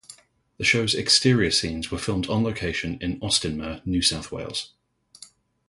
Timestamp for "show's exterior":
0.63-1.51